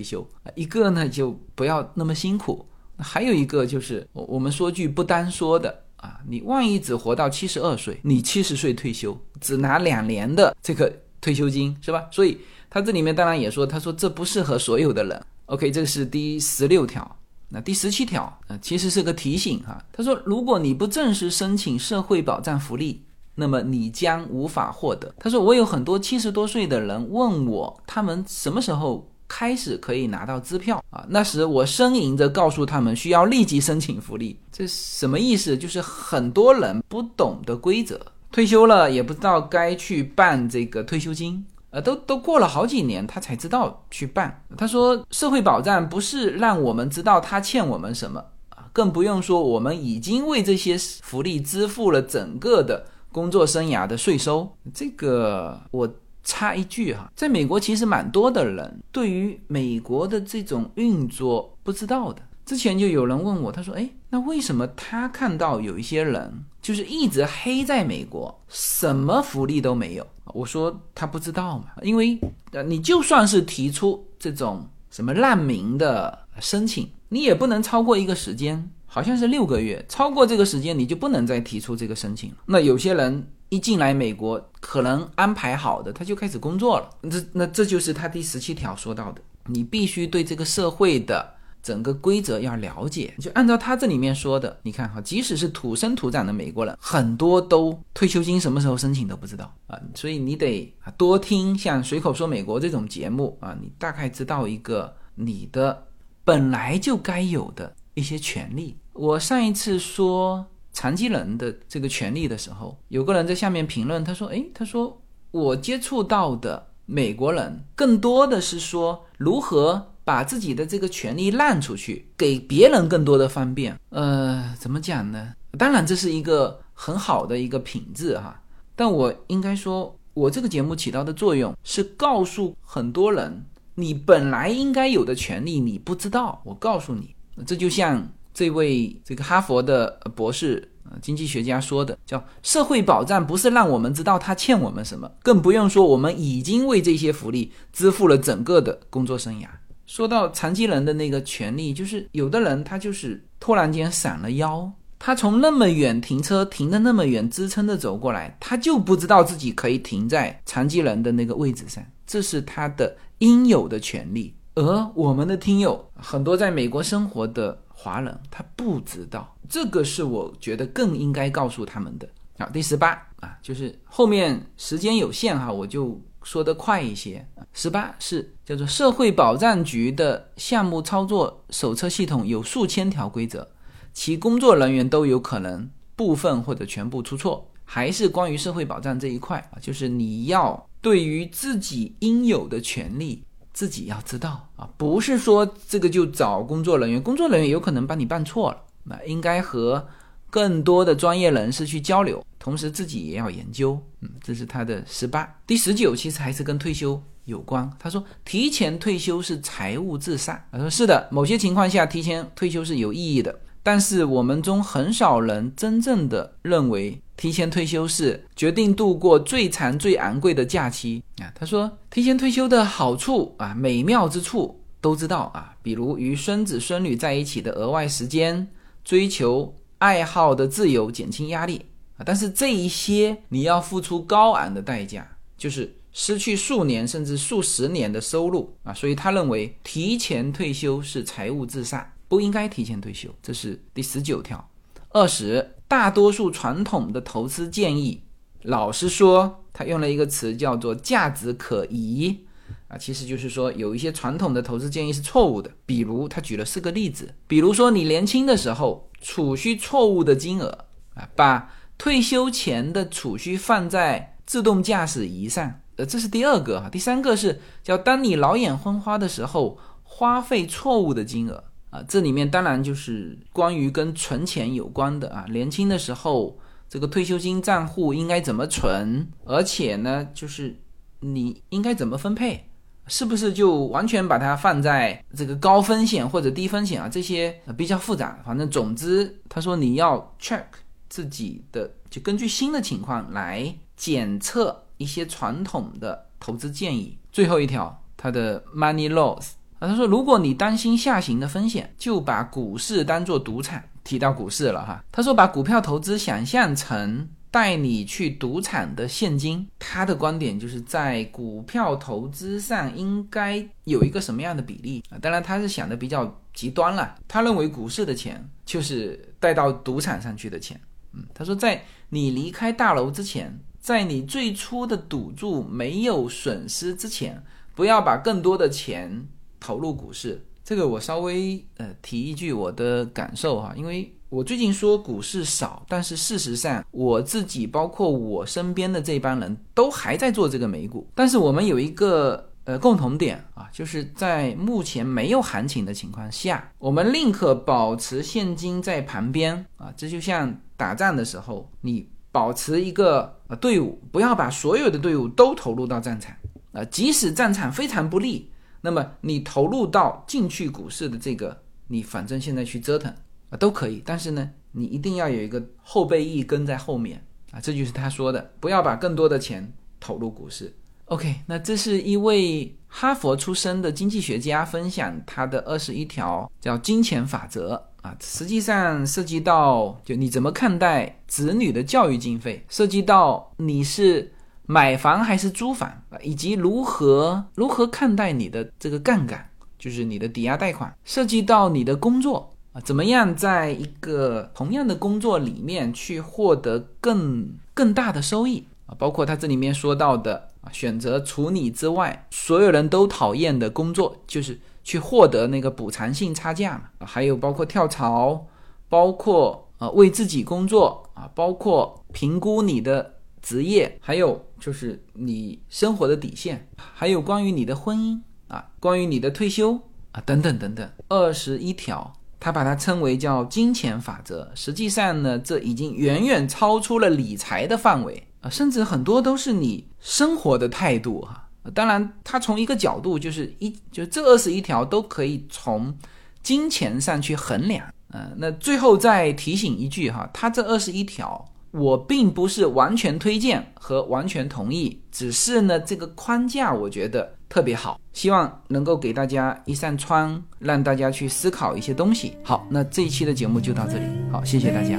[0.00, 0.24] 休。
[0.54, 2.64] 一个呢就不要那么辛苦，
[2.96, 12.06] 还有一个就是我我们说句不单说的啊，你万一只活到七十二岁，你七十岁退休，只拿两年的这个退休金是吧？
[12.12, 12.38] 所以
[12.70, 15.20] 他这里面当然也说，他说这不适合所有的人。
[15.52, 17.16] OK，这是第十六条。
[17.50, 19.78] 那第十七条，呃，其实是个提醒哈。
[19.92, 23.02] 他说，如果你不正式申请社会保障福利，
[23.34, 25.14] 那么你将无法获得。
[25.18, 31.04] 他说，我有很多七十多岁的人问我，他们什么时候开始可以拿到支票啊？
[31.10, 34.40] 那时我呻吟着告诉他们，需要立即申请福利。
[34.50, 35.54] 这什么意思？
[35.54, 38.00] 就是很多人不懂得规则，
[38.30, 41.44] 退休了也不知道该去办这个退休金。
[41.72, 44.44] 呃，都都过了好几年，他才知道去办。
[44.56, 54.54] 他说，社会保障不是让我们知道他欠我们什么啊，更不用说我们已经为这些福利支付了整个的工作生涯的税收。
[54.74, 55.90] 这个我
[56.22, 62.20] 插一句哈，在美国其实蛮多的人对于美国的这种运作不知道的。
[62.44, 72.18] 之前就有人问我，他说：“哎，那为什么他看到有一些人就是一直黑在美国，什么福利都没有？”我说他不知道嘛，因为
[72.52, 82.36] 呃，你就算是提出这种什么难民的申请，你也不能超过一个时间，好像是六个月，超过这个时间你就不能再提出这个申请了。
[82.46, 91.34] 那有些人一进来美国，可能安排好的他就开始工作了，这那这就是他第十七条说到的，你必须对这个社会的。
[91.62, 105.86] 整个规则要了解，就按照他这里面说的，你看哈，即使是土生土长的美国人，很多都退休金什么时候申请都不知道啊，所以你得多听像随口说美国这种节目啊，你大概知道一个你的
[106.24, 108.76] 本来就该有的一些权利。
[108.92, 115.00] 我上一次说残疾人的这个权利的时候，有个人在下面评论，他说，诶，他说
[115.30, 119.91] 我接触到的美国人更多的是说如何。
[120.04, 125.34] 把自己的这个权利让出去，给别人更多的方便，呃，怎么讲呢？
[125.58, 128.40] 当然这是一个很好的一个品质哈。
[128.74, 133.44] 但我应该说，我这个节目起到的作用是告诉很多人，
[133.74, 136.40] 你本来应该有的权利你不知道。
[136.44, 137.14] 我告诉你，
[137.46, 149.46] 这就像这位这个哈佛的博士经济学家说的，叫社会保障不是让我们知道他欠我们什么，更不用说我们已经为这些福利支付了整个的工作生涯。
[149.92, 164.34] 说到残疾人的那个权利，就是有的人他就是突然间闪了腰，他从那么远停车停的那么远，支撑着走过来，他就不知道自己可以停在残疾人的那个位置上，这是他的应有的权利。
[164.54, 172.08] 而我们的听友很多在美国生活的华人，他不知道，这个是我觉得更应该告诉他们的。
[172.38, 176.00] 好，第十八啊，就是后面时间有限哈，我就。
[176.22, 177.26] 说得快一些。
[177.52, 183.46] 十八是叫做社会保障局的项目操作手册系统有数千条规则，
[183.92, 187.48] 其工作人员都有可能部分或者全部出错。
[187.64, 199.86] 还是关于社会保障这一块啊，就是你要对于自己应有的权利自己要知道啊，不是说这个就找工作人员，工作人员有可能帮你办错了，那应该和
[200.32, 203.78] 更多的专业人士去交流，同时自己也要研究。
[204.00, 207.70] 嗯，这是他的十八，第十九其实还是跟退休有关。
[207.78, 210.42] 他说提前退休是财务自杀。
[210.50, 213.38] 他说是的，某些情况下提前退休是有意义的。
[213.62, 221.30] 但是我们中很少人真正的认为提前退休是决定度过最长最昂贵的假期啊。
[221.34, 228.48] 他说，提前退休的好处啊，美妙之处都知道啊，比如与孙子孙女在一起的额外时间，
[228.82, 231.66] 追求爱好的自由，减轻压力
[231.96, 232.06] 啊。
[232.06, 238.72] 但是这一些你要付出高昂的代价，就是失去数年甚至数十年的收入啊。
[238.72, 241.92] 所以他认为提前退休是财务自杀。
[242.06, 244.48] 不应该提前退休，这是第十九条。
[244.90, 248.02] 二十，大多数传统的投资建议，
[248.42, 252.26] 老实说，他用了一个词叫做价值可疑
[252.68, 255.50] 啊，其实就是说有一些传统的投资建议是错误的。
[255.64, 266.70] 比如他举了四个例子，比如说你年轻的时候储蓄错误的金额啊，把退休前的储蓄放在自动驾驶仪上，呃，这是第二个哈。
[266.70, 271.44] 第三个是叫当你老眼昏花的时候花费错误的金额。
[271.70, 275.24] 啊，这里面当然就是关于跟存钱有关的啊。
[275.30, 276.38] 年轻的时候，
[276.68, 279.08] 这个退休金账户应该怎么存？
[279.24, 280.60] 而且呢，就是
[281.00, 282.50] 你应该怎么分配？
[282.92, 286.86] 是不是就完全把它放在这个高风险或者低风险啊？
[286.90, 288.18] 这些比较复杂。
[288.22, 290.44] 反正总之，他说你要 check
[290.90, 296.98] 自己的，就根据新的情况来检测一些传统的投资建议。
[297.10, 299.66] 最后一条，他的 money loss 啊。
[299.66, 303.58] 他说：“如果你担心下行的风险，就把股市当做赌场。
[303.84, 309.44] 提到股市了哈，他说把股票投资想象成带你去赌场的现金。
[309.58, 314.98] 他的观点就是在股票投资上应该有一个什么样的比例啊？
[315.02, 316.94] 当然他是想的比较极端了。
[317.08, 320.60] 他认为股市的钱就是带到赌场上去的钱。
[320.92, 327.20] 嗯，他说在你离开大楼之前，在你最初的赌注没有损失之前，
[327.56, 329.08] 不要把更多的钱。”
[329.44, 356.14] 投入股市，这个我稍微呃提一句我的感受哈，因为我最近说股市少，但是事实上我自己包括我身边的这帮人都还在做这个美股，但是我们有一个呃共同点啊，就是在目前没有行情的情况下，我们宁可保持现金在旁边啊，这就像打仗的时候，你保持一个呃队伍，不要把所有的队伍都投入到战场
[356.52, 358.30] 啊，即使战场非常不利。
[358.60, 362.94] 那么你投入到进去股市的这个，你反正现在去折腾
[363.32, 370.54] 啊都可以，但是呢，你一定要有一个后备役跟在后面啊，这就是他说的，不要把更多的钱投入股市。
[370.84, 384.12] OK，那这是一位哈佛出身的经济学家分享他的二十一条叫金钱法则啊，实际上涉及到就你怎么看待子女的教育经费，涉及到你是。
[384.44, 385.96] 买房还是租房啊？
[386.02, 398.76] 以及如何如何看待你的这个杠杆，就是你的抵押贷款，涉及到你的工作啊，怎么样在一个同样的工作里面去获得更更大的收益啊？
[398.78, 406.86] 包括他这里面说到的啊，选择除你之外所有人都讨厌的工作，就是去获得那个补偿性差价嘛。
[406.86, 408.26] 还有包括跳槽，
[408.68, 412.94] 包括呃为自己工作啊，包括评估你的。
[413.22, 419.60] 职业，还有就是你生活的底线，还有关于你的婚姻啊，关于你的退休
[419.92, 421.92] 啊，等等等等，二十一条，
[422.22, 424.30] 他把它称为叫金钱法则。
[424.36, 431.28] 实际上呢，这已经远远超出了理财的范围啊，甚至很多都是你生活的态度哈。
[431.52, 435.76] 当然，他从一个角度就是一，就这二十一条都可以从
[436.22, 437.66] 金钱上去衡量。
[437.92, 441.28] 嗯，那最后再提醒一句哈，他这二十一条。
[441.50, 452.12] 我并不是完全推荐和完全同意，只是呢，这个框架我觉得特别好，希望能够给大家一扇窗，让大家去思考一些东西。
[452.22, 454.78] 好，那这一期的节目就到这里，好，谢谢大家。